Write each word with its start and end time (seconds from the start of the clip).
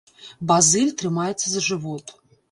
Базыль 0.51 0.93
трымаецца 1.01 1.47
за 1.51 1.61
жывот. 1.67 2.05